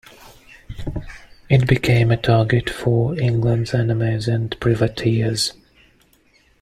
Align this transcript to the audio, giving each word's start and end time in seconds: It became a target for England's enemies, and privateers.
It 1.47 1.67
became 1.67 2.09
a 2.09 2.17
target 2.17 2.71
for 2.71 3.15
England's 3.19 3.75
enemies, 3.75 4.27
and 4.27 4.59
privateers. 4.59 5.53